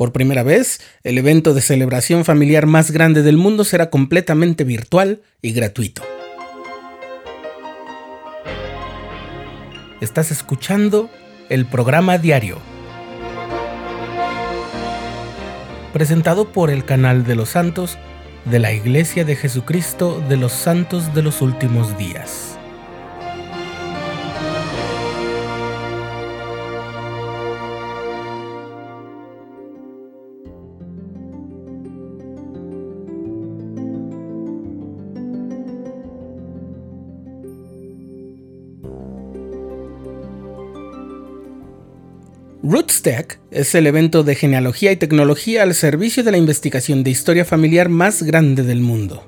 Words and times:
Por 0.00 0.12
primera 0.12 0.42
vez, 0.42 0.80
el 1.04 1.18
evento 1.18 1.52
de 1.52 1.60
celebración 1.60 2.24
familiar 2.24 2.64
más 2.64 2.90
grande 2.90 3.22
del 3.22 3.36
mundo 3.36 3.64
será 3.64 3.90
completamente 3.90 4.64
virtual 4.64 5.20
y 5.42 5.52
gratuito. 5.52 6.00
Estás 10.00 10.30
escuchando 10.30 11.10
el 11.50 11.66
programa 11.66 12.16
diario, 12.16 12.56
presentado 15.92 16.50
por 16.50 16.70
el 16.70 16.86
canal 16.86 17.24
de 17.24 17.34
los 17.34 17.50
santos 17.50 17.98
de 18.46 18.58
la 18.58 18.72
Iglesia 18.72 19.26
de 19.26 19.36
Jesucristo 19.36 20.24
de 20.30 20.38
los 20.38 20.52
Santos 20.52 21.14
de 21.14 21.20
los 21.20 21.42
Últimos 21.42 21.98
Días. 21.98 22.58
Rootstack 42.62 43.40
es 43.50 43.74
el 43.74 43.86
evento 43.86 44.22
de 44.22 44.34
genealogía 44.34 44.92
y 44.92 44.96
tecnología 44.96 45.62
al 45.62 45.72
servicio 45.72 46.22
de 46.22 46.30
la 46.30 46.36
investigación 46.36 47.02
de 47.02 47.10
historia 47.10 47.46
familiar 47.46 47.88
más 47.88 48.22
grande 48.22 48.62
del 48.62 48.80
mundo. 48.82 49.26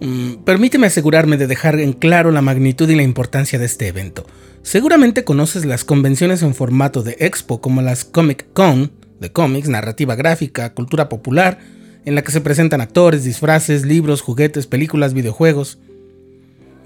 Mm, 0.00 0.42
permíteme 0.44 0.88
asegurarme 0.88 1.36
de 1.36 1.46
dejar 1.46 1.78
en 1.78 1.92
claro 1.92 2.32
la 2.32 2.42
magnitud 2.42 2.90
y 2.90 2.96
la 2.96 3.04
importancia 3.04 3.60
de 3.60 3.66
este 3.66 3.86
evento. 3.86 4.26
Seguramente 4.62 5.22
conoces 5.22 5.64
las 5.64 5.84
convenciones 5.84 6.42
en 6.42 6.56
formato 6.56 7.04
de 7.04 7.16
expo 7.20 7.60
como 7.60 7.80
las 7.80 8.04
Comic 8.04 8.52
Con, 8.52 8.90
de 9.20 9.30
cómics, 9.30 9.68
narrativa 9.68 10.16
gráfica, 10.16 10.74
cultura 10.74 11.08
popular, 11.08 11.60
en 12.04 12.16
la 12.16 12.22
que 12.22 12.32
se 12.32 12.40
presentan 12.40 12.80
actores, 12.80 13.22
disfraces, 13.22 13.86
libros, 13.86 14.20
juguetes, 14.20 14.66
películas, 14.66 15.14
videojuegos. 15.14 15.78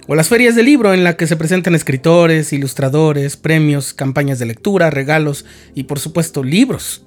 O 0.09 0.15
las 0.15 0.29
ferias 0.29 0.55
de 0.55 0.63
libro 0.63 0.95
en 0.95 1.03
la 1.03 1.17
que 1.17 1.27
se 1.27 1.37
presentan 1.37 1.75
escritores, 1.75 2.53
ilustradores, 2.53 3.37
premios, 3.37 3.93
campañas 3.93 4.39
de 4.39 4.47
lectura, 4.47 4.91
regalos 4.91 5.45
y 5.75 5.85
por 5.85 5.99
supuesto 5.99 6.45
libros. 6.45 7.05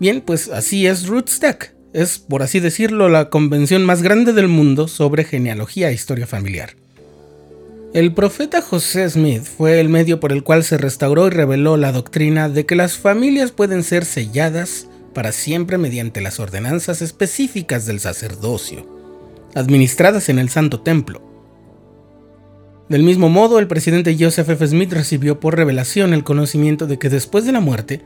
Bien, 0.00 0.20
pues 0.20 0.48
así 0.48 0.86
es 0.86 1.06
Rootstack. 1.06 1.74
Es, 1.92 2.18
por 2.18 2.42
así 2.42 2.58
decirlo, 2.58 3.08
la 3.08 3.30
convención 3.30 3.84
más 3.84 4.02
grande 4.02 4.32
del 4.32 4.48
mundo 4.48 4.88
sobre 4.88 5.24
genealogía 5.24 5.90
e 5.90 5.94
historia 5.94 6.26
familiar. 6.26 6.70
El 7.94 8.14
profeta 8.14 8.62
José 8.62 9.08
Smith 9.08 9.44
fue 9.44 9.78
el 9.78 9.88
medio 9.88 10.18
por 10.18 10.32
el 10.32 10.42
cual 10.42 10.64
se 10.64 10.78
restauró 10.78 11.28
y 11.28 11.30
reveló 11.30 11.76
la 11.76 11.92
doctrina 11.92 12.48
de 12.48 12.66
que 12.66 12.74
las 12.74 12.96
familias 12.96 13.52
pueden 13.52 13.84
ser 13.84 14.06
selladas 14.06 14.88
para 15.14 15.30
siempre 15.30 15.78
mediante 15.78 16.22
las 16.22 16.40
ordenanzas 16.40 17.02
específicas 17.02 17.86
del 17.86 18.00
sacerdocio, 18.00 18.88
administradas 19.54 20.30
en 20.30 20.38
el 20.38 20.48
Santo 20.48 20.80
Templo 20.80 21.31
del 22.92 23.04
mismo 23.04 23.30
modo, 23.30 23.58
el 23.58 23.68
presidente 23.68 24.14
Joseph 24.20 24.50
F. 24.50 24.66
Smith 24.66 24.92
recibió 24.92 25.40
por 25.40 25.56
revelación 25.56 26.12
el 26.12 26.24
conocimiento 26.24 26.86
de 26.86 26.98
que 26.98 27.08
después 27.08 27.46
de 27.46 27.52
la 27.52 27.60
muerte, 27.60 28.02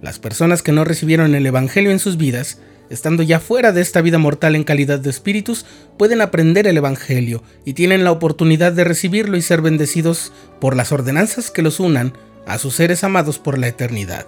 las 0.00 0.18
personas 0.18 0.62
que 0.62 0.72
no 0.72 0.82
recibieron 0.82 1.34
el 1.34 1.44
Evangelio 1.44 1.90
en 1.90 1.98
sus 1.98 2.16
vidas, 2.16 2.58
estando 2.88 3.22
ya 3.22 3.38
fuera 3.38 3.70
de 3.70 3.82
esta 3.82 4.00
vida 4.00 4.16
mortal 4.16 4.56
en 4.56 4.64
calidad 4.64 4.98
de 4.98 5.10
espíritus, 5.10 5.66
pueden 5.98 6.22
aprender 6.22 6.66
el 6.66 6.78
Evangelio 6.78 7.42
y 7.66 7.74
tienen 7.74 8.02
la 8.02 8.12
oportunidad 8.12 8.72
de 8.72 8.84
recibirlo 8.84 9.36
y 9.36 9.42
ser 9.42 9.60
bendecidos 9.60 10.32
por 10.58 10.74
las 10.74 10.90
ordenanzas 10.90 11.50
que 11.50 11.60
los 11.60 11.78
unan 11.78 12.14
a 12.46 12.56
sus 12.56 12.76
seres 12.76 13.04
amados 13.04 13.38
por 13.38 13.58
la 13.58 13.68
eternidad. 13.68 14.26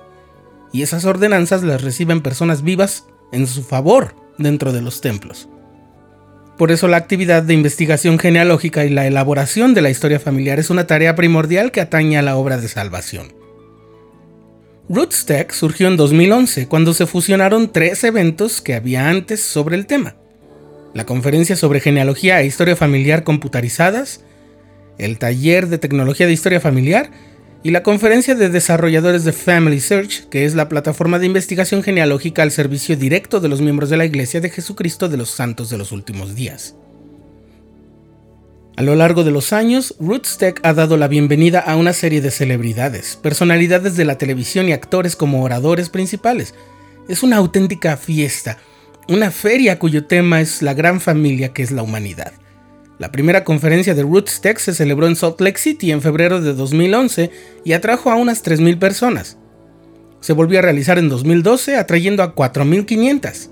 Y 0.75 0.83
esas 0.83 1.07
ordenanzas 1.07 1.63
las 1.63 1.81
reciben 1.81 2.21
personas 2.21 2.63
vivas 2.63 3.07
en 3.33 3.47
su 3.47 3.63
favor 3.63 4.15
dentro 4.37 4.75
de 4.75 4.83
los 4.83 5.01
templos. 5.01 5.49
Por 6.59 6.73
eso 6.73 6.89
la 6.89 6.97
actividad 6.97 7.43
de 7.43 7.53
investigación 7.53 8.19
genealógica 8.19 8.85
y 8.85 8.91
la 8.91 9.07
elaboración 9.07 9.75
de 9.75 9.83
la 9.83 9.91
historia 9.91 10.19
familiar 10.19 10.59
es 10.59 10.71
una 10.71 10.87
tarea 10.87 11.15
primordial 11.15 11.71
que 11.71 11.83
atañe 11.83 12.17
a 12.17 12.23
la 12.23 12.37
obra 12.37 12.57
de 12.57 12.69
salvación. 12.69 13.35
Rootstack 14.89 15.53
surgió 15.53 15.89
en 15.89 15.97
2011 15.97 16.69
cuando 16.69 16.95
se 16.95 17.07
fusionaron 17.07 17.73
tres 17.73 18.05
eventos 18.05 18.63
que 18.63 18.75
había 18.75 19.11
antes 19.11 19.43
sobre 19.43 19.77
el 19.77 19.87
tema. 19.87 20.17
La 20.95 21.05
conferencia 21.05 21.57
sobre 21.57 21.81
genealogía 21.81 22.41
e 22.41 22.47
historia 22.47 22.77
familiar 22.77 23.23
computarizadas, 23.23 24.25
el 24.97 25.19
taller 25.19 25.67
de 25.67 25.77
tecnología 25.77 26.27
de 26.27 26.33
historia 26.33 26.61
familiar 26.61 27.11
y 27.67 27.73
la 27.73 27.83
conferencia 27.83 28.37
de 28.37 28.49
desarrolladores 28.49 29.25
de 29.25 29.33
Family 29.33 29.81
Search, 29.81 30.29
que 30.29 30.45
es 30.45 30.55
la 30.55 30.69
plataforma 30.69 31.19
de 31.19 31.27
investigación 31.27 31.83
genealógica 31.83 32.45
al 32.45 32.53
servicio 32.53 32.97
directo 32.97 33.41
de 33.41 33.49
los 33.49 33.61
miembros 33.61 33.91
de 33.91 33.97
la 33.97 34.05
Iglesia 34.05 34.41
de 34.41 34.51
Jesucristo 34.51 35.09
de 35.09 35.17
los 35.17 35.31
Santos 35.31 35.69
de 35.69 35.77
los 35.77 35.91
Últimos 35.91 36.37
Días. 36.37 36.77
A 38.77 38.83
lo 38.83 38.95
largo 38.95 39.25
de 39.25 39.33
los 39.33 39.53
años, 39.53 39.97
Rootstack 39.99 40.61
ha 40.63 40.75
dado 40.75 40.97
la 40.97 41.09
bienvenida 41.09 41.59
a 41.59 41.75
una 41.75 41.93
serie 41.93 42.21
de 42.21 42.31
celebridades, 42.31 43.17
personalidades 43.21 43.97
de 43.97 44.05
la 44.05 44.17
televisión 44.17 44.69
y 44.69 44.73
actores 44.73 45.17
como 45.17 45.43
oradores 45.43 45.89
principales. 45.89 46.55
Es 47.09 47.25
una 47.25 47.39
auténtica 47.39 47.97
fiesta, 47.97 48.59
una 49.09 49.33
feria 49.33 49.81
cuyo 49.81 50.07
tema 50.07 50.41
es 50.41 50.63
la 50.63 50.73
gran 50.73 51.01
familia 51.01 51.53
que 51.53 51.65
es 51.65 51.73
la 51.73 51.83
humanidad. 51.83 52.33
La 52.99 53.13
primera 53.13 53.45
conferencia 53.45 53.95
de 53.95 54.03
Rootstack 54.03 54.59
se 54.59 54.73
celebró 54.73 55.07
en 55.07 55.17
Salt 55.17 55.41
Lake 55.41 55.59
City 55.59 55.93
en 55.93 56.01
febrero 56.01 56.41
de 56.41 56.55
2011 56.55 57.31
y 57.65 57.73
atrajo 57.75 58.11
a 58.11 58.17
unas 58.17 58.43
3.000 58.43 58.79
personas. 58.79 59.37
Se 60.21 60.33
volvió 60.33 60.59
a 60.59 60.63
realizar 60.63 60.99
en 60.99 61.11
2012 61.11 61.77
atrayendo 61.77 62.23
a 62.23 62.35
4.500. 62.35 63.51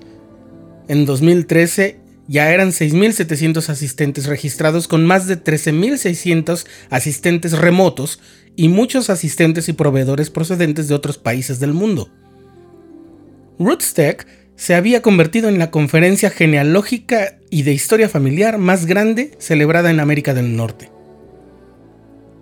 En 0.89 1.05
2013 1.05 2.01
ya 2.27 2.53
eran 2.53 2.71
6.700 2.71 3.69
asistentes 3.69 4.27
registrados 4.27 4.89
con 4.89 5.05
más 5.05 5.27
de 5.27 5.43
13.600 5.43 6.67
asistentes 6.89 7.53
remotos 7.53 8.21
y 8.57 8.69
muchos 8.69 9.11
asistentes 9.11 9.69
y 9.69 9.75
proveedores 9.75 10.31
procedentes 10.31 10.89
de 10.89 10.95
otros 10.95 11.19
países 11.19 11.61
del 11.61 11.75
mundo. 11.75 12.09
Rootstack 13.59 14.27
se 14.57 14.75
había 14.75 15.03
convertido 15.03 15.49
en 15.49 15.59
la 15.59 15.71
conferencia 15.71 16.31
genealógica 16.31 17.39
y 17.51 17.63
de 17.63 17.73
historia 17.73 18.09
familiar 18.09 18.59
más 18.59 18.87
grande 18.87 19.33
celebrada 19.39 19.91
en 19.91 20.01
América 20.01 20.35
del 20.35 20.57
Norte. 20.57 20.91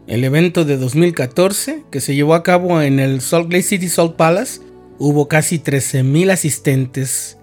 El 0.07 0.25
evento 0.25 0.65
de 0.65 0.77
2014, 0.77 1.85
que 1.91 2.01
se 2.01 2.15
llevó 2.15 2.35
a 2.35 2.43
cabo 2.43 2.83
en 2.83 2.99
el 3.01 3.21
Salt 3.21 3.53
Lake 3.53 3.63
City 3.63 3.89
Salt 3.89 4.17
Palace, 4.17 4.61
hubo 4.99 5.29
casi 5.29 5.59
13.000 5.59 6.31
asistentes 6.31 7.39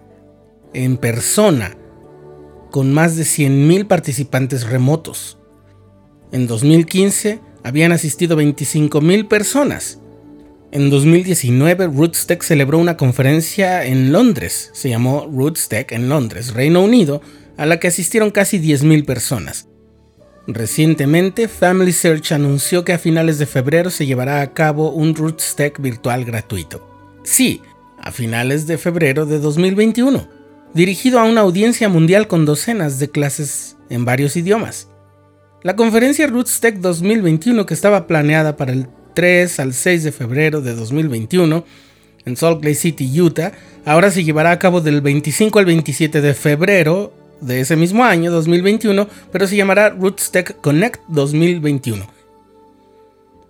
en 0.74 0.98
persona, 0.98 1.76
con 2.70 2.94
más 2.94 3.16
de 3.16 3.24
100.000 3.24 3.88
participantes 3.88 4.70
remotos. 4.70 5.40
En 6.32 6.46
2015 6.46 7.40
habían 7.64 7.92
asistido 7.92 8.38
25.000 8.38 9.28
personas 9.28 9.99
en 10.72 10.92
2019, 10.92 11.88
Rootstech 11.88 12.44
celebró 12.44 12.78
una 12.78 12.96
conferencia 12.96 13.86
en 13.86 14.12
Londres, 14.12 14.70
se 14.74 14.90
llamó 14.90 15.28
Rootstech 15.32 15.92
en 15.92 16.10
Londres, 16.10 16.54
Reino 16.54 16.84
Unido, 16.84 17.22
a 17.58 17.66
la 17.66 17.80
que 17.80 17.88
asistieron 17.88 18.30
casi 18.30 18.60
10.000 18.60 19.04
personas. 19.06 19.68
Recientemente, 20.46 21.48
Family 21.48 21.92
Search 21.92 22.32
anunció 22.32 22.86
que 22.86 22.94
a 22.94 23.00
finales 23.00 23.40
de 23.40 23.48
febrero 23.48 23.90
se 23.90 24.06
llevará 24.06 24.42
a 24.42 24.54
cabo 24.54 24.92
un 24.92 25.16
Rootstech 25.16 25.80
virtual 25.82 26.24
gratuito. 26.24 26.88
Sí, 27.24 27.62
a 28.00 28.12
finales 28.12 28.68
de 28.68 28.78
febrero 28.78 29.26
de 29.26 29.40
2021, 29.40 30.28
dirigido 30.76 31.20
a 31.20 31.24
una 31.24 31.42
audiencia 31.42 31.90
mundial 31.90 32.28
con 32.28 32.46
docenas 32.46 33.00
de 33.00 33.10
clases 33.10 33.76
en 33.90 34.06
varios 34.06 34.36
idiomas. 34.36 34.88
La 35.64 35.76
conferencia 35.76 36.28
Rootstech 36.28 36.78
2021, 36.78 37.66
que 37.66 37.74
estaba 37.74 38.08
planeada 38.08 38.56
para 38.56 38.72
el 38.72 38.88
3 39.20 39.60
al 39.60 39.74
6 39.74 40.06
de 40.06 40.12
febrero 40.14 40.62
de 40.62 40.74
2021 40.76 41.66
en 42.24 42.38
Salt 42.38 42.64
Lake 42.64 42.76
City, 42.76 43.20
Utah, 43.20 43.52
ahora 43.84 44.12
se 44.12 44.24
llevará 44.24 44.52
a 44.52 44.60
cabo 44.60 44.80
del 44.80 45.02
25 45.02 45.60
al 45.60 45.66
27 45.66 46.22
de 46.22 46.34
febrero 46.34 47.12
de 47.42 47.60
ese 47.60 47.76
mismo 47.76 48.06
año, 48.06 48.32
2021, 48.32 49.10
pero 49.30 49.46
se 49.46 49.58
llamará 49.58 49.90
Rootstech 49.90 50.62
Connect 50.62 51.02
2021. 51.10 52.08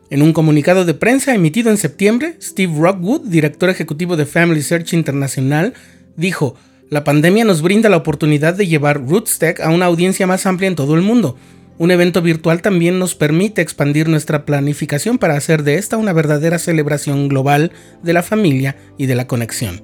En 0.09 0.23
un 0.23 0.33
comunicado 0.33 0.85
de 0.85 0.95
prensa 0.95 1.35
emitido 1.35 1.69
en 1.69 1.77
septiembre, 1.77 2.37
Steve 2.41 2.73
Rockwood, 2.75 3.27
director 3.27 3.69
ejecutivo 3.69 4.17
de 4.17 4.25
Family 4.25 4.63
Search 4.63 4.93
Internacional, 4.93 5.75
dijo, 6.15 6.55
la 6.89 7.03
pandemia 7.03 7.45
nos 7.45 7.61
brinda 7.61 7.89
la 7.89 7.97
oportunidad 7.97 8.55
de 8.55 8.65
llevar 8.65 9.07
Rootstech 9.07 9.59
a 9.59 9.69
una 9.69 9.85
audiencia 9.85 10.25
más 10.25 10.47
amplia 10.47 10.67
en 10.67 10.75
todo 10.75 10.95
el 10.95 11.03
mundo. 11.03 11.37
Un 11.79 11.91
evento 11.91 12.21
virtual 12.21 12.61
también 12.61 12.99
nos 12.99 13.15
permite 13.15 13.61
expandir 13.61 14.09
nuestra 14.09 14.45
planificación 14.45 15.17
para 15.17 15.37
hacer 15.37 15.63
de 15.63 15.75
esta 15.75 15.95
una 15.95 16.11
verdadera 16.11 16.59
celebración 16.59 17.29
global 17.29 17.71
de 18.03 18.11
la 18.11 18.21
familia 18.21 18.75
y 18.97 19.05
de 19.05 19.15
la 19.15 19.27
conexión. 19.27 19.81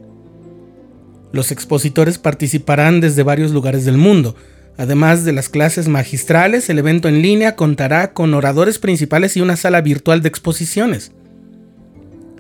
Los 1.32 1.54
expositores 1.54 2.18
participarán 2.18 3.00
desde 3.00 3.24
varios 3.24 3.52
lugares 3.52 3.86
del 3.86 3.98
mundo. 3.98 4.36
Además 4.78 5.24
de 5.24 5.32
las 5.32 5.48
clases 5.48 5.88
magistrales, 5.88 6.70
el 6.70 6.80
evento 6.80 7.08
en 7.08 7.22
línea 7.22 7.56
contará 7.56 8.12
con 8.12 8.34
oradores 8.34 8.78
principales 8.78 9.38
y 9.38 9.42
una 9.42 9.56
sala 9.56 9.80
virtual 9.80 10.22
de 10.22 10.28
exposiciones. 10.28 11.14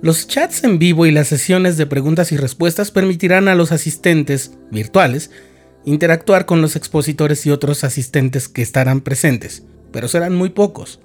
Los 0.02 0.28
chats 0.28 0.66
en 0.66 0.80
vivo 0.80 1.06
y 1.06 1.12
las 1.12 1.30
sesiones 1.30 1.78
de 1.78 1.86
preguntas 1.86 2.34
y 2.34 2.38
respuestas 2.38 2.92
permitirán 2.92 3.48
a 3.48 3.56
los 3.56 3.72
asistentes 3.72 4.52
virtuales 4.70 5.32
interactuar 5.86 6.46
con 6.46 6.62
los 6.62 6.76
expositores 6.76 7.46
y 7.46 7.52
otros 7.52 7.84
asistentes 7.84 8.50
que 8.50 8.62
estarán 8.62 9.02
presentes, 9.02 9.64
pero 9.92 10.08
serán 10.08 10.36
muy 10.36 10.50
pocos. 10.50 11.00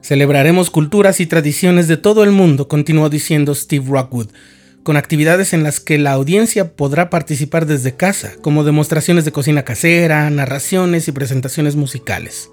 Celebraremos 0.00 0.70
culturas 0.70 1.20
y 1.20 1.26
tradiciones 1.26 1.86
de 1.86 1.96
todo 1.96 2.24
el 2.24 2.32
mundo, 2.32 2.66
continuó 2.66 3.08
diciendo 3.08 3.54
Steve 3.54 3.86
Rockwood, 3.88 4.28
con 4.82 4.96
actividades 4.96 5.52
en 5.52 5.62
las 5.62 5.78
que 5.78 5.98
la 5.98 6.12
audiencia 6.12 6.72
podrá 6.72 7.08
participar 7.08 7.66
desde 7.66 7.94
casa, 7.94 8.32
como 8.40 8.64
demostraciones 8.64 9.24
de 9.24 9.30
cocina 9.30 9.62
casera, 9.62 10.28
narraciones 10.30 11.06
y 11.06 11.12
presentaciones 11.12 11.76
musicales. 11.76 12.50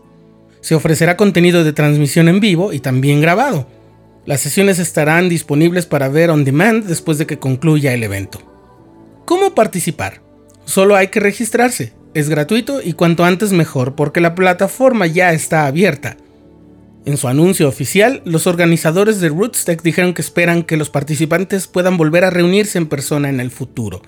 Se 0.62 0.76
ofrecerá 0.76 1.18
contenido 1.18 1.64
de 1.64 1.74
transmisión 1.74 2.28
en 2.28 2.40
vivo 2.40 2.72
y 2.74 2.82
también 2.82 3.22
grabado. 3.22 3.68
Las 4.26 4.42
sesiones 4.42 4.78
estarán 4.78 5.28
disponibles 5.30 5.88
para 5.88 6.10
ver 6.10 6.30
on 6.30 6.44
demand 6.44 6.86
después 6.86 7.18
de 7.18 7.26
que 7.26 7.40
concluya 7.40 7.94
el 7.94 8.04
evento. 8.04 8.40
¿Cómo 9.26 9.56
participar? 9.56 10.22
Solo 10.70 10.96
hay 10.96 11.08
que 11.08 11.20
registrarse. 11.20 11.94
Es 12.14 12.30
gratuito 12.30 12.80
y 12.84 12.94
cuanto 12.94 13.26
antes 13.26 13.52
mejor 13.52 13.96
porque 13.96 14.22
la 14.22 14.36
plataforma 14.36 15.08
ya 15.08 15.34
está 15.34 15.66
abierta. 15.66 16.16
En 17.06 17.18
su 17.18 17.28
anuncio 17.28 17.68
oficial, 17.68 18.22
los 18.24 18.46
organizadores 18.46 19.20
de 19.20 19.30
Rootstech 19.30 19.82
dijeron 19.82 20.14
que 20.14 20.22
esperan 20.22 20.62
que 20.62 20.78
los 20.78 20.92
participantes 20.92 21.66
puedan 21.66 21.98
volver 21.98 22.24
a 22.24 22.30
reunirse 22.30 22.78
en 22.78 22.86
persona 22.86 23.30
en 23.30 23.40
el 23.40 23.50
futuro, 23.50 24.04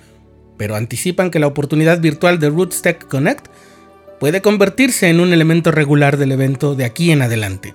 pero 0.59 0.75
anticipan 0.75 1.31
que 1.31 1.39
la 1.39 1.47
oportunidad 1.47 1.99
virtual 1.99 2.37
de 2.37 2.51
Rootstech 2.51 3.07
Connect 3.07 3.47
puede 4.19 4.43
convertirse 4.43 5.09
en 5.09 5.19
un 5.19 5.33
elemento 5.33 5.71
regular 5.71 6.17
del 6.17 6.31
evento 6.31 6.75
de 6.75 6.85
aquí 6.85 7.09
en 7.09 7.23
adelante. 7.23 7.73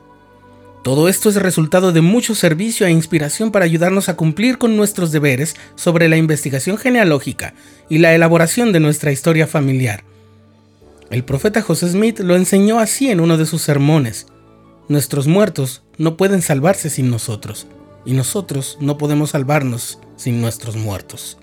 Todo 0.86 1.08
esto 1.08 1.28
es 1.28 1.34
resultado 1.34 1.90
de 1.90 2.00
mucho 2.00 2.36
servicio 2.36 2.86
e 2.86 2.92
inspiración 2.92 3.50
para 3.50 3.64
ayudarnos 3.64 4.08
a 4.08 4.14
cumplir 4.14 4.56
con 4.56 4.76
nuestros 4.76 5.10
deberes 5.10 5.56
sobre 5.74 6.08
la 6.08 6.16
investigación 6.16 6.78
genealógica 6.78 7.54
y 7.88 7.98
la 7.98 8.14
elaboración 8.14 8.70
de 8.70 8.78
nuestra 8.78 9.10
historia 9.10 9.48
familiar. 9.48 10.04
El 11.10 11.24
profeta 11.24 11.60
José 11.60 11.88
Smith 11.88 12.20
lo 12.20 12.36
enseñó 12.36 12.78
así 12.78 13.10
en 13.10 13.18
uno 13.18 13.36
de 13.36 13.46
sus 13.46 13.62
sermones. 13.62 14.28
Nuestros 14.88 15.26
muertos 15.26 15.82
no 15.98 16.16
pueden 16.16 16.40
salvarse 16.40 16.88
sin 16.88 17.10
nosotros, 17.10 17.66
y 18.04 18.12
nosotros 18.12 18.78
no 18.80 18.96
podemos 18.96 19.30
salvarnos 19.30 19.98
sin 20.14 20.40
nuestros 20.40 20.76
muertos. 20.76 21.36